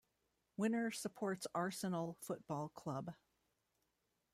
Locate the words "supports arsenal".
0.89-2.17